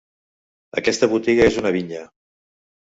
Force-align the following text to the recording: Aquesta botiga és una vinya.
Aquesta 0.81 1.11
botiga 1.13 1.47
és 1.51 1.61
una 1.65 1.77
vinya. 1.79 2.05